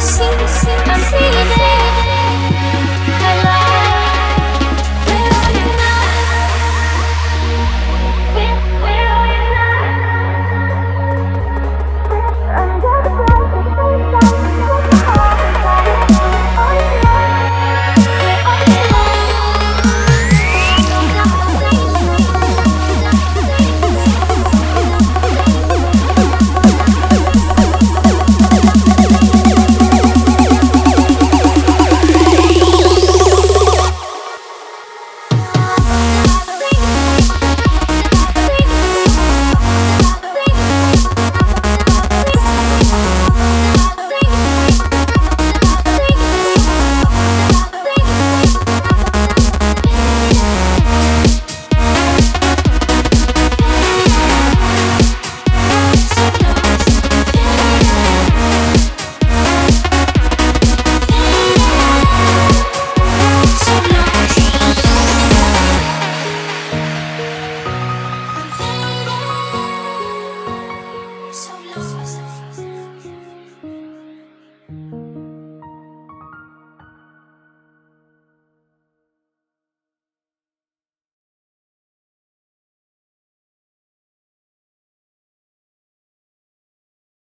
sim, 0.00 0.22
sim. 0.48 0.76
sim. 0.86 0.93